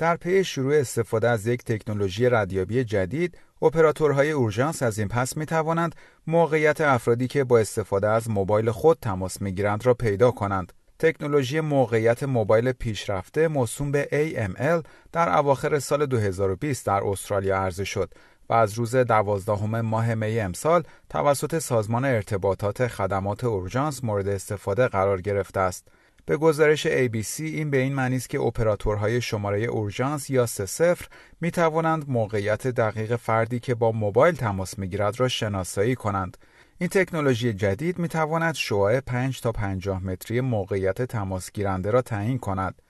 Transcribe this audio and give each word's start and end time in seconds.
در 0.00 0.16
پی 0.16 0.44
شروع 0.44 0.74
استفاده 0.74 1.28
از 1.28 1.46
یک 1.46 1.64
تکنولوژی 1.64 2.28
ردیابی 2.28 2.84
جدید، 2.84 3.38
اپراتورهای 3.62 4.30
اورژانس 4.30 4.82
از 4.82 4.98
این 4.98 5.08
پس 5.08 5.36
می 5.36 5.46
توانند 5.46 5.94
موقعیت 6.26 6.80
افرادی 6.80 7.26
که 7.26 7.44
با 7.44 7.58
استفاده 7.58 8.08
از 8.08 8.30
موبایل 8.30 8.70
خود 8.70 8.98
تماس 9.02 9.42
می 9.42 9.52
گیرند 9.52 9.86
را 9.86 9.94
پیدا 9.94 10.30
کنند. 10.30 10.72
تکنولوژی 10.98 11.60
موقعیت 11.60 12.22
موبایل 12.22 12.72
پیشرفته 12.72 13.48
موسوم 13.48 13.92
به 13.92 14.08
AML 14.12 14.88
در 15.12 15.38
اواخر 15.38 15.78
سال 15.78 16.06
2020 16.06 16.86
در 16.86 17.00
استرالیا 17.04 17.56
عرضه 17.58 17.84
شد 17.84 18.14
و 18.48 18.52
از 18.52 18.74
روز 18.74 18.96
دوازدهم 18.96 19.80
ماه 19.80 20.14
می 20.14 20.40
امسال 20.40 20.82
توسط 21.10 21.58
سازمان 21.58 22.04
ارتباطات 22.04 22.86
خدمات 22.86 23.44
اورژانس 23.44 24.04
مورد 24.04 24.28
استفاده 24.28 24.88
قرار 24.88 25.20
گرفته 25.20 25.60
است. 25.60 25.88
به 26.26 26.36
گزارش 26.36 26.86
ABC 26.86 27.40
این 27.40 27.70
به 27.70 27.76
این 27.76 27.94
معنی 27.94 28.16
است 28.16 28.30
که 28.30 28.40
اپراتورهای 28.40 29.20
شماره 29.20 29.60
اورژانس 29.60 30.30
یا 30.30 30.46
30 30.46 30.94
می 31.40 31.50
توانند 31.50 32.04
موقعیت 32.08 32.66
دقیق 32.66 33.16
فردی 33.16 33.60
که 33.60 33.74
با 33.74 33.92
موبایل 33.92 34.34
تماس 34.34 34.78
می 34.78 34.88
گیرد 34.88 35.20
را 35.20 35.28
شناسایی 35.28 35.94
کنند. 35.94 36.36
این 36.78 36.88
تکنولوژی 36.88 37.52
جدید 37.52 37.98
می 37.98 38.08
تواند 38.08 38.54
شعاع 38.54 39.00
5 39.00 39.40
تا 39.40 39.52
50 39.52 40.04
متری 40.04 40.40
موقعیت 40.40 41.02
تماس 41.02 41.52
گیرنده 41.52 41.90
را 41.90 42.02
تعیین 42.02 42.38
کند. 42.38 42.82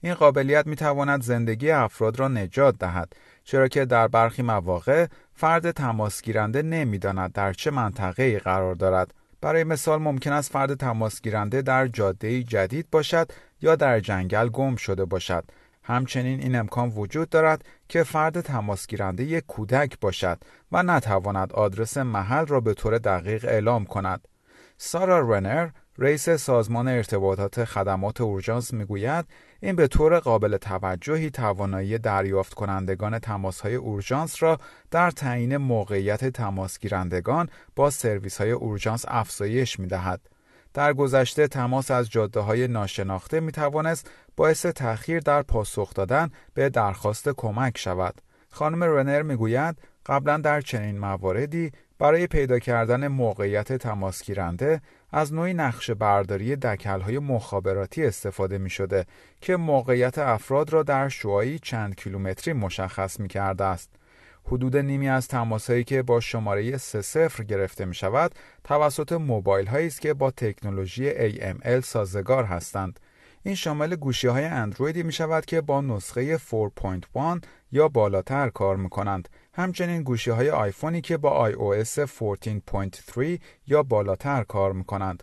این 0.00 0.14
قابلیت 0.14 0.66
می 0.66 0.76
تواند 0.76 1.22
زندگی 1.22 1.70
افراد 1.70 2.18
را 2.18 2.28
نجات 2.28 2.78
دهد 2.78 3.12
چرا 3.44 3.68
که 3.68 3.84
در 3.84 4.08
برخی 4.08 4.42
مواقع 4.42 5.06
فرد 5.34 5.70
تماس 5.70 6.22
گیرنده 6.22 6.62
نمی‌داند 6.62 7.32
در 7.32 7.52
چه 7.52 7.70
منطقه 7.70 8.38
قرار 8.38 8.74
دارد 8.74 9.14
برای 9.44 9.64
مثال 9.64 9.98
ممکن 10.02 10.32
است 10.32 10.52
فرد 10.52 10.74
تماس 10.74 11.22
گیرنده 11.22 11.62
در 11.62 11.88
جاده 11.88 12.42
جدید 12.42 12.90
باشد 12.90 13.32
یا 13.62 13.76
در 13.76 14.00
جنگل 14.00 14.48
گم 14.48 14.76
شده 14.76 15.04
باشد. 15.04 15.44
همچنین 15.82 16.40
این 16.40 16.56
امکان 16.56 16.88
وجود 16.88 17.28
دارد 17.28 17.64
که 17.88 18.02
فرد 18.02 18.40
تماس 18.40 18.86
گیرنده 18.86 19.24
یک 19.24 19.46
کودک 19.46 20.00
باشد 20.00 20.38
و 20.72 20.82
نتواند 20.82 21.52
آدرس 21.52 21.96
محل 21.96 22.46
را 22.46 22.60
به 22.60 22.74
طور 22.74 22.98
دقیق 22.98 23.44
اعلام 23.44 23.84
کند. 23.84 24.28
سارا 24.76 25.20
رنر 25.20 25.68
رئیس 25.98 26.30
سازمان 26.30 26.88
ارتباطات 26.88 27.64
خدمات 27.64 28.20
اورژانس 28.20 28.72
می‌گوید 28.72 29.24
این 29.64 29.76
به 29.76 29.88
طور 29.88 30.18
قابل 30.18 30.56
توجهی 30.56 31.30
توانایی 31.30 31.98
دریافت 31.98 32.54
کنندگان 32.54 33.18
تماس 33.18 33.60
های 33.60 33.74
اورژانس 33.74 34.42
را 34.42 34.58
در 34.90 35.10
تعیین 35.10 35.56
موقعیت 35.56 36.24
تماس 36.24 36.78
گیرندگان 36.78 37.48
با 37.76 37.90
سرویس 37.90 38.40
های 38.40 38.50
اورژانس 38.50 39.04
افزایش 39.08 39.80
می 39.80 39.86
دهد. 39.86 40.20
در 40.74 40.92
گذشته 40.92 41.48
تماس 41.48 41.90
از 41.90 42.10
جاده 42.10 42.40
های 42.40 42.68
ناشناخته 42.68 43.40
می 43.40 43.52
توانست 43.52 44.10
باعث 44.36 44.66
تأخیر 44.66 45.20
در 45.20 45.42
پاسخ 45.42 45.94
دادن 45.94 46.30
به 46.54 46.68
درخواست 46.68 47.28
کمک 47.28 47.78
شود. 47.78 48.20
خانم 48.50 48.84
رنر 48.84 49.22
می 49.22 49.36
گوید 49.36 49.76
قبلا 50.06 50.36
در 50.36 50.60
چنین 50.60 50.98
مواردی 50.98 51.72
برای 51.98 52.26
پیدا 52.26 52.58
کردن 52.58 53.08
موقعیت 53.08 53.72
تماس 53.72 54.24
گیرنده 54.24 54.80
از 55.16 55.34
نوعی 55.34 55.54
نقش 55.54 55.90
برداری 55.90 56.56
های 56.84 57.18
مخابراتی 57.18 58.06
استفاده 58.06 58.58
می 58.58 58.70
شده 58.70 59.06
که 59.40 59.56
موقعیت 59.56 60.18
افراد 60.18 60.72
را 60.72 60.82
در 60.82 61.08
شعایی 61.08 61.58
چند 61.58 61.94
کیلومتری 61.94 62.54
مشخص 62.54 63.20
می 63.20 63.28
کرده 63.28 63.64
است. 63.64 63.90
حدود 64.44 64.76
نیمی 64.76 65.08
از 65.08 65.28
تماسهایی 65.28 65.84
که 65.84 66.02
با 66.02 66.20
شماره 66.20 66.76
30 66.76 67.44
گرفته 67.48 67.84
می 67.84 67.94
شود 67.94 68.34
توسط 68.64 69.12
موبایل 69.12 69.66
هایی 69.66 69.86
است 69.86 70.00
که 70.00 70.14
با 70.14 70.30
تکنولوژی 70.30 71.30
AML 71.30 71.80
سازگار 71.80 72.44
هستند. 72.44 73.00
این 73.46 73.54
شامل 73.54 73.96
گوشی 73.96 74.26
های 74.26 74.44
اندرویدی 74.44 75.02
می 75.02 75.12
شود 75.12 75.44
که 75.44 75.60
با 75.60 75.80
نسخه 75.80 76.38
4.1 76.38 77.44
یا 77.72 77.88
بالاتر 77.88 78.48
کار 78.48 78.76
می 78.76 78.88
کنند 78.88 79.28
همچنین 79.52 80.02
گوشی 80.02 80.30
های 80.30 80.50
آیفونی 80.50 81.00
که 81.00 81.16
با 81.16 81.50
iOS 81.50 81.98
14.3 81.98 83.40
یا 83.66 83.82
بالاتر 83.82 84.44
کار 84.44 84.72
می‌کنند. 84.72 85.22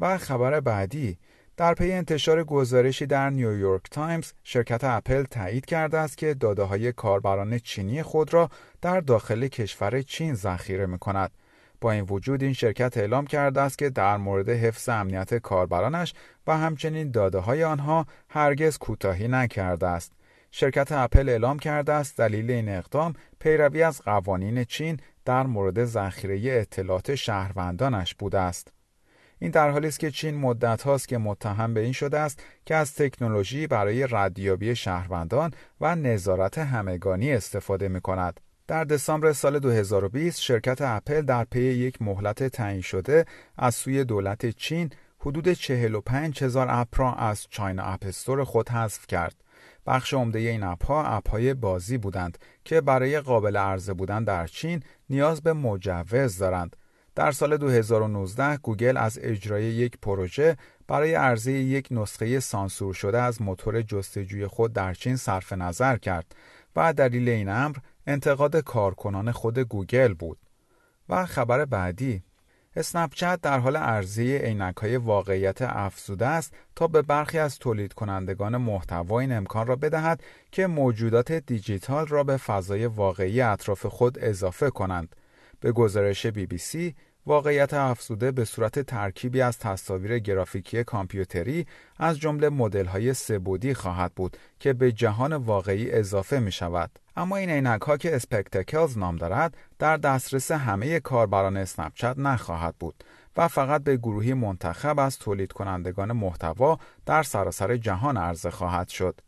و 0.00 0.18
خبر 0.18 0.60
بعدی 0.60 1.18
در 1.56 1.74
پی 1.74 1.92
انتشار 1.92 2.44
گزارشی 2.44 3.06
در 3.06 3.30
نیویورک 3.30 3.82
تایمز 3.90 4.32
شرکت 4.42 4.84
اپل 4.84 5.22
تایید 5.22 5.66
کرده 5.66 5.98
است 5.98 6.18
که 6.18 6.34
داده 6.34 6.62
های 6.62 6.92
کاربران 6.92 7.58
چینی 7.58 8.02
خود 8.02 8.34
را 8.34 8.50
در 8.80 9.00
داخل 9.00 9.48
کشور 9.48 10.02
چین 10.02 10.34
ذخیره 10.34 10.86
می 10.86 10.98
کند. 10.98 11.30
با 11.82 11.92
این 11.92 12.04
وجود 12.04 12.42
این 12.42 12.52
شرکت 12.52 12.96
اعلام 12.96 13.26
کرده 13.26 13.60
است 13.60 13.78
که 13.78 13.90
در 13.90 14.16
مورد 14.16 14.48
حفظ 14.48 14.88
امنیت 14.88 15.34
کاربرانش 15.34 16.14
و 16.46 16.58
همچنین 16.58 17.10
داده 17.10 17.38
های 17.38 17.64
آنها 17.64 18.06
هرگز 18.28 18.78
کوتاهی 18.78 19.28
نکرده 19.28 19.86
است. 19.86 20.12
شرکت 20.50 20.92
اپل 20.92 21.28
اعلام 21.28 21.58
کرده 21.58 21.92
است 21.92 22.16
دلیل 22.16 22.50
این 22.50 22.68
اقدام 22.68 23.12
پیروی 23.38 23.82
از 23.82 24.02
قوانین 24.02 24.64
چین 24.64 25.00
در 25.24 25.46
مورد 25.46 25.84
ذخیره 25.84 26.52
اطلاعات 26.60 27.14
شهروندانش 27.14 28.14
بوده 28.14 28.38
است. 28.38 28.72
این 29.38 29.50
در 29.50 29.70
حالی 29.70 29.88
است 29.88 30.00
که 30.00 30.10
چین 30.10 30.34
مدت 30.34 30.82
هاست 30.82 31.08
که 31.08 31.18
متهم 31.18 31.74
به 31.74 31.80
این 31.80 31.92
شده 31.92 32.18
است 32.18 32.42
که 32.66 32.74
از 32.74 32.94
تکنولوژی 32.94 33.66
برای 33.66 34.06
ردیابی 34.10 34.76
شهروندان 34.76 35.54
و 35.80 35.96
نظارت 35.96 36.58
همگانی 36.58 37.32
استفاده 37.32 37.88
می 37.88 38.00
کند. 38.00 38.40
در 38.68 38.84
دسامبر 38.84 39.32
سال 39.32 39.58
2020 39.58 40.40
شرکت 40.40 40.82
اپل 40.82 41.22
در 41.22 41.44
پی 41.44 41.60
یک 41.60 42.02
مهلت 42.02 42.42
تعیین 42.42 42.80
شده 42.80 43.24
از 43.58 43.74
سوی 43.74 44.04
دولت 44.04 44.46
چین 44.46 44.90
حدود 45.18 45.52
45 45.52 46.42
هزار 46.42 46.66
اپ 46.70 46.88
را 46.96 47.14
از 47.14 47.46
China 47.50 47.82
App 47.82 48.05
Store 48.05 48.44
خود 48.44 48.68
حذف 48.68 49.06
کرد. 49.06 49.34
بخش 49.86 50.14
عمده 50.14 50.38
این 50.38 50.62
اپ 50.62 50.86
ها 50.86 51.04
اپ 51.04 51.30
های 51.30 51.54
بازی 51.54 51.98
بودند 51.98 52.38
که 52.64 52.80
برای 52.80 53.20
قابل 53.20 53.56
عرضه 53.56 53.92
بودن 53.92 54.24
در 54.24 54.46
چین 54.46 54.82
نیاز 55.10 55.42
به 55.42 55.52
مجوز 55.52 56.38
دارند. 56.38 56.76
در 57.14 57.32
سال 57.32 57.56
2019 57.56 58.56
گوگل 58.56 58.96
از 58.96 59.18
اجرای 59.22 59.64
یک 59.64 59.98
پروژه 60.02 60.56
برای 60.88 61.14
عرضه 61.14 61.52
یک 61.52 61.88
نسخه 61.90 62.40
سانسور 62.40 62.94
شده 62.94 63.20
از 63.20 63.42
موتور 63.42 63.82
جستجوی 63.82 64.46
خود 64.46 64.72
در 64.72 64.94
چین 64.94 65.16
صرف 65.16 65.52
نظر 65.52 65.96
کرد 65.96 66.34
و 66.76 66.92
دلیل 66.92 67.28
این 67.28 67.48
امر 67.48 67.76
انتقاد 68.06 68.56
کارکنان 68.56 69.32
خود 69.32 69.58
گوگل 69.58 70.14
بود. 70.14 70.38
و 71.08 71.26
خبر 71.26 71.64
بعدی 71.64 72.22
Snapchat 72.76 73.40
در 73.42 73.58
حال 73.58 73.76
عرضه 73.76 74.22
عینک 74.22 74.76
های 74.76 74.96
واقعیت 74.96 75.62
افزوده 75.62 76.26
است 76.26 76.54
تا 76.76 76.86
به 76.86 77.02
برخی 77.02 77.38
از 77.38 77.58
تولید 77.58 77.92
کنندگان 77.92 78.56
محتوا 78.56 79.20
این 79.20 79.32
امکان 79.32 79.66
را 79.66 79.76
بدهد 79.76 80.22
که 80.52 80.66
موجودات 80.66 81.32
دیجیتال 81.32 82.06
را 82.06 82.24
به 82.24 82.36
فضای 82.36 82.86
واقعی 82.86 83.40
اطراف 83.40 83.86
خود 83.86 84.18
اضافه 84.20 84.70
کنند. 84.70 85.16
به 85.60 85.72
گزارش 85.72 86.26
بی 86.26 86.46
بی 86.46 86.58
سی، 86.58 86.94
واقعیت 87.26 87.74
افزوده 87.74 88.30
به 88.30 88.44
صورت 88.44 88.78
ترکیبی 88.78 89.40
از 89.40 89.58
تصاویر 89.58 90.18
گرافیکی 90.18 90.84
کامپیوتری 90.84 91.66
از 91.98 92.18
جمله 92.18 92.48
مدل‌های 92.48 93.14
سه‌بعدی 93.14 93.74
خواهد 93.74 94.12
بود 94.14 94.36
که 94.60 94.72
به 94.72 94.92
جهان 94.92 95.32
واقعی 95.32 95.90
اضافه 95.90 96.38
می 96.38 96.52
شود. 96.52 96.90
اما 97.16 97.36
این 97.36 97.50
عینک 97.50 97.80
ها 97.80 97.96
که 97.96 98.16
اسپکتکلز 98.16 98.98
نام 98.98 99.16
دارد 99.16 99.56
در 99.78 99.96
دسترس 99.96 100.50
همه 100.50 101.00
کاربران 101.00 101.56
اسنپچت 101.56 102.14
نخواهد 102.18 102.74
بود 102.80 103.04
و 103.36 103.48
فقط 103.48 103.84
به 103.84 103.96
گروهی 103.96 104.34
منتخب 104.34 104.98
از 104.98 105.18
تولید 105.18 105.52
کنندگان 105.52 106.12
محتوا 106.12 106.78
در 107.06 107.22
سراسر 107.22 107.76
جهان 107.76 108.16
عرضه 108.16 108.50
خواهد 108.50 108.88
شد. 108.88 109.20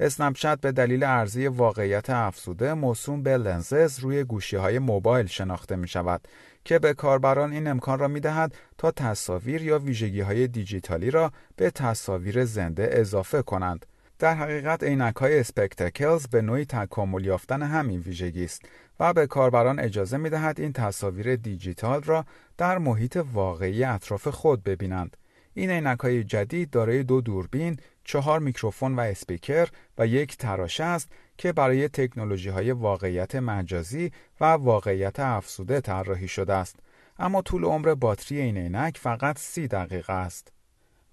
اسنپچت 0.00 0.60
به 0.60 0.72
دلیل 0.72 1.04
عرضه 1.04 1.48
واقعیت 1.48 2.10
افزوده 2.10 2.74
موسوم 2.74 3.22
به 3.22 3.38
لنزز 3.38 3.98
روی 3.98 4.24
گوشی 4.24 4.56
های 4.56 4.78
موبایل 4.78 5.26
شناخته 5.26 5.76
می 5.76 5.88
شود 5.88 6.28
که 6.64 6.78
به 6.78 6.94
کاربران 6.94 7.52
این 7.52 7.66
امکان 7.66 7.98
را 7.98 8.08
می 8.08 8.20
دهد 8.20 8.54
تا 8.78 8.90
تصاویر 8.90 9.62
یا 9.62 9.78
ویژگی 9.78 10.20
های 10.20 10.48
دیجیتالی 10.48 11.10
را 11.10 11.32
به 11.56 11.70
تصاویر 11.70 12.44
زنده 12.44 12.88
اضافه 12.92 13.42
کنند. 13.42 13.86
در 14.18 14.34
حقیقت 14.34 14.82
عینک 14.82 15.16
های 15.16 15.40
Spectacles 15.40 16.26
به 16.26 16.42
نوعی 16.42 16.64
تکامل 16.64 17.24
یافتن 17.24 17.62
همین 17.62 18.00
ویژگی 18.00 18.44
است 18.44 18.62
و 19.00 19.12
به 19.12 19.26
کاربران 19.26 19.80
اجازه 19.80 20.16
می 20.16 20.30
دهد 20.30 20.60
این 20.60 20.72
تصاویر 20.72 21.36
دیجیتال 21.36 22.02
را 22.02 22.24
در 22.58 22.78
محیط 22.78 23.22
واقعی 23.32 23.84
اطراف 23.84 24.28
خود 24.28 24.62
ببینند. 24.62 25.16
این 25.54 25.70
عینک 25.70 25.98
های 25.98 26.24
جدید 26.24 26.70
دارای 26.70 27.02
دو 27.02 27.20
دوربین، 27.20 27.76
چهار 28.04 28.40
میکروفون 28.40 28.96
و 28.96 29.00
اسپیکر 29.00 29.68
و 29.98 30.06
یک 30.06 30.36
تراشه 30.36 30.84
است 30.84 31.08
که 31.40 31.52
برای 31.52 31.88
تکنولوژی 31.88 32.48
های 32.48 32.70
واقعیت 32.70 33.34
مجازی 33.34 34.12
و 34.40 34.44
واقعیت 34.44 35.20
افزوده 35.20 35.80
طراحی 35.80 36.28
شده 36.28 36.54
است 36.54 36.76
اما 37.18 37.42
طول 37.42 37.64
عمر 37.64 37.94
باتری 37.94 38.40
این 38.40 38.56
عینک 38.56 38.98
فقط 38.98 39.38
سی 39.38 39.68
دقیقه 39.68 40.12
است 40.12 40.52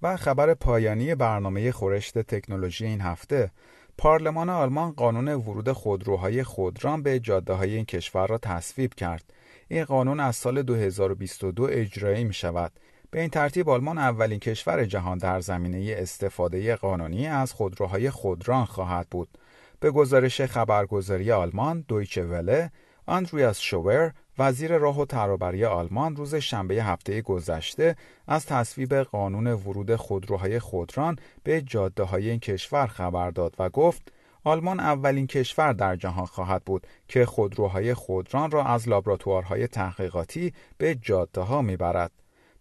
و 0.01 0.17
خبر 0.17 0.53
پایانی 0.53 1.15
برنامه 1.15 1.71
خورشت 1.71 2.17
تکنولوژی 2.19 2.85
این 2.85 3.01
هفته 3.01 3.51
پارلمان 3.97 4.49
آلمان 4.49 4.91
قانون 4.91 5.27
ورود 5.27 5.71
خودروهای 5.71 6.43
خودران 6.43 7.03
به 7.03 7.19
جاده 7.19 7.53
های 7.53 7.75
این 7.75 7.85
کشور 7.85 8.27
را 8.27 8.37
تصویب 8.37 8.93
کرد. 8.93 9.33
این 9.67 9.83
قانون 9.83 10.19
از 10.19 10.35
سال 10.35 10.61
2022 10.61 11.67
اجرایی 11.71 12.23
می 12.23 12.33
شود. 12.33 12.71
به 13.11 13.21
این 13.21 13.29
ترتیب 13.29 13.69
آلمان 13.69 13.97
اولین 13.97 14.39
کشور 14.39 14.85
جهان 14.85 15.17
در 15.17 15.39
زمینه 15.39 15.95
استفاده 15.97 16.75
قانونی 16.75 17.27
از 17.27 17.53
خودروهای 17.53 18.09
خودران 18.09 18.65
خواهد 18.65 19.07
بود. 19.11 19.37
به 19.79 19.91
گزارش 19.91 20.41
خبرگزاری 20.41 21.31
آلمان 21.31 21.85
دویچه 21.87 22.23
وله، 22.23 22.71
آندریاس 23.05 23.59
شوور 23.59 24.13
وزیر 24.39 24.77
راه 24.77 25.01
و 25.01 25.05
ترابری 25.05 25.65
آلمان 25.65 26.15
روز 26.15 26.35
شنبه 26.35 26.75
هفته 26.75 27.21
گذشته 27.21 27.95
از 28.27 28.45
تصویب 28.45 28.95
قانون 28.95 29.47
ورود 29.47 29.95
خودروهای 29.95 30.59
خودران 30.59 31.19
به 31.43 31.61
جاده 31.61 32.03
های 32.03 32.29
این 32.29 32.39
کشور 32.39 32.87
خبر 32.87 33.31
داد 33.31 33.55
و 33.59 33.69
گفت 33.69 34.11
آلمان 34.43 34.79
اولین 34.79 35.27
کشور 35.27 35.73
در 35.73 35.95
جهان 35.95 36.25
خواهد 36.25 36.63
بود 36.65 36.87
که 37.07 37.25
خودروهای 37.25 37.93
خودران 37.93 38.51
را 38.51 38.63
از 38.63 38.89
لابراتوارهای 38.89 39.67
تحقیقاتی 39.67 40.53
به 40.77 40.95
جاده 40.95 41.41
ها 41.41 41.61
می‌برد. 41.61 42.11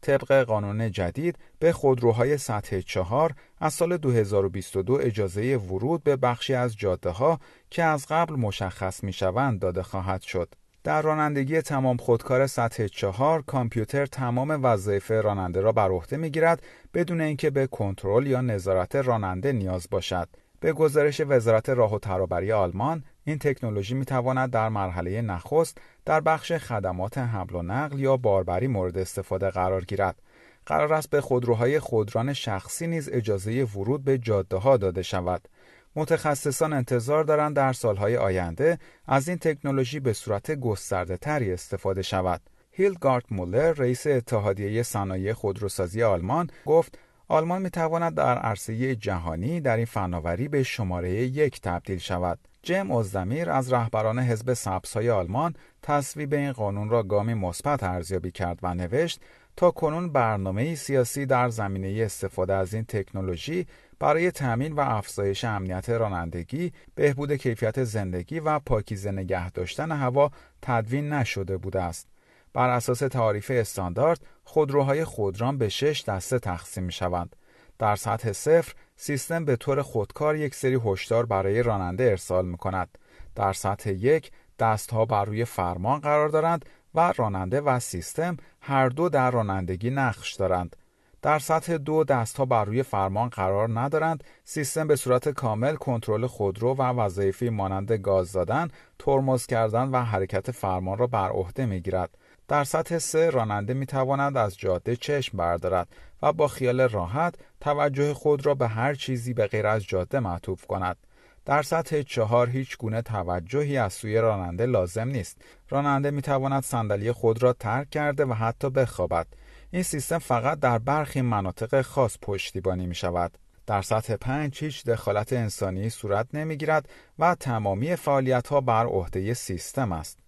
طبق 0.07 0.43
قانون 0.45 0.91
جدید 0.91 1.39
به 1.59 1.73
خودروهای 1.73 2.39
سطح 2.39 2.81
چهار 2.81 3.35
از 3.61 3.75
سال 3.75 3.97
2022 3.97 4.99
اجازه 5.03 5.57
ورود 5.57 6.05
به 6.05 6.17
بخشی 6.17 6.55
از 6.55 6.77
جاده 6.77 7.11
ها 7.11 7.41
که 7.71 7.85
از 7.85 8.07
قبل 8.11 8.35
مشخص 8.35 9.05
می 9.05 9.13
شوند 9.13 9.61
داده 9.61 9.83
خواهد 9.83 10.23
شد. 10.23 10.55
در 10.85 11.03
رانندگی 11.03 11.63
تمام 11.63 11.97
خودکار 11.97 12.47
سطح 12.47 12.87
چهار 12.87 13.43
کامپیوتر 13.43 14.07
تمام 14.07 14.65
وظایف 14.65 15.11
راننده 15.11 15.61
را 15.61 15.73
بر 15.73 15.91
عهده 15.91 16.17
می‌گیرد 16.17 16.63
بدون 16.95 17.21
اینکه 17.21 17.51
به 17.51 17.67
کنترل 17.67 18.27
یا 18.27 18.41
نظارت 18.41 18.97
راننده 18.97 19.53
نیاز 19.53 19.87
باشد 19.91 20.29
به 20.61 20.73
گزارش 20.73 21.23
وزارت 21.29 21.69
راه 21.69 21.95
و 21.95 21.99
ترابری 21.99 22.53
آلمان 22.53 23.05
این 23.29 23.39
تکنولوژی 23.39 23.95
می 23.95 24.05
تواند 24.05 24.51
در 24.51 24.69
مرحله 24.69 25.23
نخست 25.23 25.79
در 26.05 26.21
بخش 26.21 26.53
خدمات 26.53 27.19
حمل 27.19 27.55
و 27.55 27.63
نقل 27.63 27.99
یا 27.99 28.17
باربری 28.17 28.67
مورد 28.67 28.99
استفاده 28.99 29.51
قرار 29.51 29.85
گیرد 29.85 30.23
قرار 30.67 30.95
است 30.95 31.11
به 31.11 31.21
خودروهای 31.21 31.81
خودران 31.81 32.33
شخصی 32.33 32.87
نیز 32.87 33.09
اجازه 33.13 33.65
ورود 33.65 34.05
به 34.05 34.19
جاده 34.19 34.57
ها 34.57 34.77
داده 34.77 35.03
شود 35.03 35.49
متخصصان 35.97 36.73
انتظار 36.73 37.25
دارند 37.25 37.57
در 37.57 37.73
سالهای 37.73 38.17
آینده 38.17 38.79
از 39.07 39.29
این 39.29 39.39
تکنولوژی 39.39 40.01
به 40.01 40.13
صورت 40.13 40.51
گسترده 40.51 41.17
تری 41.17 41.53
استفاده 41.53 42.03
شود. 42.03 42.41
هیلگارد 42.71 43.25
مولر 43.31 43.73
رئیس 43.73 44.07
اتحادیه 44.07 44.83
صنایع 44.83 45.33
خودروسازی 45.33 46.03
آلمان 46.03 46.51
گفت 46.67 46.99
آلمان 47.29 47.63
می 47.63 47.71
تواند 47.71 48.15
در 48.15 48.39
عرصه 48.39 48.97
جهانی 48.97 49.61
در 49.61 49.77
این 49.77 49.87
فناوری 49.87 50.49
به 50.49 50.63
شماره 50.63 51.11
یک 51.11 51.61
تبدیل 51.61 51.99
شود. 51.99 52.39
جم 52.67 52.91
اوزدمیر 52.91 53.51
از 53.51 53.73
رهبران 53.73 54.19
حزب 54.19 54.55
سبزهای 54.55 55.11
آلمان 55.11 55.55
تصویب 55.83 56.35
این 56.35 56.53
قانون 56.53 56.89
را 56.89 57.03
گامی 57.03 57.35
مثبت 57.35 57.83
ارزیابی 57.83 58.31
کرد 58.31 58.59
و 58.63 58.75
نوشت 58.75 59.21
تا 59.57 59.71
کنون 59.71 60.13
برنامه 60.13 60.75
سیاسی 60.75 61.27
در 61.27 61.49
زمینه 61.49 62.03
استفاده 62.05 62.55
از 62.55 62.75
این 62.75 62.85
تکنولوژی 62.85 63.67
برای 63.99 64.31
تأمین 64.31 64.73
و 64.73 64.81
افزایش 64.81 65.45
امنیت 65.45 65.91
رانندگی، 65.91 66.73
بهبود 66.95 67.33
کیفیت 67.33 67.85
زندگی 67.85 68.41
و 68.41 68.59
پاکیزه 68.59 69.11
نگه 69.11 69.51
داشتن 69.51 69.93
هوا 69.93 70.31
تدوین 70.63 71.13
نشده 71.13 71.57
بوده 71.57 71.83
است. 71.83 72.09
بر 72.53 72.69
اساس 72.69 72.99
تعاریف 72.99 73.51
استاندارد، 73.55 74.21
خودروهای 74.45 75.05
خودران 75.05 75.59
به 75.59 75.69
شش 75.69 76.05
دسته 76.09 76.39
تقسیم 76.39 76.85
می 76.85 76.93
شوند. 76.93 77.37
در 77.79 77.97
سطح 77.97 78.33
صفر، 78.33 78.75
سیستم 78.97 79.45
به 79.45 79.57
طور 79.57 79.83
خودکار 79.83 80.37
یک 80.37 80.55
سری 80.55 80.81
هشدار 80.85 81.27
برای 81.27 81.63
راننده 81.63 82.05
ارسال 82.05 82.47
می 82.47 82.57
کند. 82.57 82.99
در 83.35 83.53
سطح 83.53 83.91
یک، 83.91 84.31
دستها 84.59 85.05
بر 85.05 85.25
روی 85.25 85.45
فرمان 85.45 86.01
قرار 86.01 86.29
دارند 86.29 86.65
و 86.95 87.13
راننده 87.17 87.61
و 87.61 87.81
سیستم 87.81 88.37
هر 88.61 88.89
دو 88.89 89.09
در 89.09 89.31
رانندگی 89.31 89.91
نقش 89.91 90.35
دارند. 90.35 90.77
در 91.23 91.39
سطح 91.39 91.77
دو 91.77 92.05
دستها 92.05 92.45
بر 92.45 92.65
روی 92.65 92.83
فرمان 92.83 93.29
قرار 93.29 93.81
ندارند 93.81 94.25
سیستم 94.45 94.87
به 94.87 94.97
صورت 94.97 95.29
کامل 95.29 95.75
کنترل 95.75 96.27
خودرو 96.27 96.75
و 96.75 96.83
وظایفی 96.83 97.51
مانند 97.51 97.93
گاز 97.93 98.33
دادن 98.33 98.69
ترمز 98.99 99.47
کردن 99.47 99.89
و 99.89 100.03
حرکت 100.03 100.51
فرمان 100.51 100.99
را 100.99 101.07
بر 101.07 101.31
عهده 101.31 101.67
می‌گیرد 101.67 102.19
در 102.49 102.65
سطح 102.65 102.99
سه 102.99 103.31
راننده 103.31 103.75
می 103.75 103.87
تواند 103.87 104.37
از 104.37 104.59
جاده 104.59 104.97
چشم 104.97 105.39
بردارد 105.39 105.89
و 106.23 106.33
با 106.33 106.49
خیال 106.49 106.81
راحت 106.81 107.35
توجه 107.61 108.15
خود 108.15 108.47
را 108.47 108.55
به 108.55 108.69
هر 108.69 108.95
چیزی 108.95 109.35
به 109.35 109.47
غیر 109.47 109.67
از 109.67 109.85
جاده 109.85 110.21
معطوف 110.21 110.67
کند. 110.67 110.97
در 111.45 111.63
سطح 111.63 112.03
چهار 112.03 112.51
هیچ 112.51 112.79
گونه 112.79 113.03
توجهی 113.03 113.79
از 113.79 113.93
سوی 113.93 114.19
راننده 114.19 114.67
لازم 114.67 115.09
نیست. 115.09 115.43
راننده 115.69 116.11
می 116.11 116.23
تواند 116.23 116.63
صندلی 116.63 117.13
خود 117.13 117.43
را 117.43 117.53
ترک 117.53 117.91
کرده 117.91 118.25
و 118.25 118.33
حتی 118.33 118.71
بخوابد. 118.71 119.27
این 119.71 119.83
سیستم 119.83 120.19
فقط 120.19 120.61
در 120.61 120.79
برخی 120.79 121.21
مناطق 121.21 121.83
خاص 121.83 122.19
پشتیبانی 122.23 122.87
می 122.87 122.95
شود. 122.95 123.39
در 123.67 123.83
سطح 123.83 124.17
پنج 124.17 124.65
هیچ 124.65 124.85
دخالت 124.85 125.33
انسانی 125.33 125.91
صورت 125.91 126.27
نمی 126.35 126.57
گیرد 126.57 126.89
و 127.19 127.35
تمامی 127.35 127.97
فعالیت 127.97 128.49
ها 128.49 128.61
بر 128.61 128.87
عهده 128.87 129.35
سیستم 129.35 129.93
است. 129.93 130.26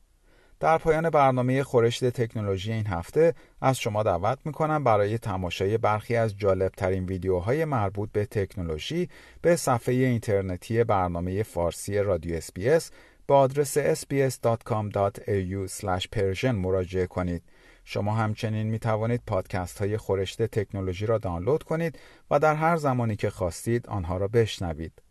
در 0.61 0.79
پایان 0.79 1.11
برنامه 1.11 1.63
خورشت 1.63 2.05
تکنولوژی 2.05 2.73
این 2.73 2.87
هفته 2.87 3.35
از 3.61 3.79
شما 3.79 4.03
دعوت 4.03 4.39
می 4.45 4.53
کنم 4.53 4.85
برای 4.85 5.19
تماشای 5.19 5.79
برخی 5.79 6.17
از 6.17 6.39
جالب 6.39 6.73
ترین 6.73 7.05
ویدیوهای 7.05 7.65
مربوط 7.65 8.13
به 8.13 8.27
تکنولوژی 8.27 9.09
به 9.43 9.57
صفحه 9.57 9.95
اینترنتی 9.95 10.85
برنامه 10.85 11.43
فارسی 11.43 11.99
رادیو 11.99 12.37
اسپیس 12.37 12.91
با 13.29 13.39
آدرس 13.39 13.79
sbs.com.au/persian 13.79 16.45
مراجعه 16.45 17.07
کنید. 17.07 17.43
شما 17.85 18.15
همچنین 18.15 18.67
می 18.67 18.79
توانید 18.79 19.23
پادکست 19.27 19.79
های 19.79 19.97
خورشت 19.97 20.43
تکنولوژی 20.43 21.07
را 21.07 21.19
دانلود 21.19 21.63
کنید 21.63 21.99
و 22.31 22.39
در 22.39 22.55
هر 22.55 22.77
زمانی 22.77 23.17
که 23.17 23.31
خواستید 23.31 23.87
آنها 23.87 24.17
را 24.17 24.29
بشنوید. 24.29 25.03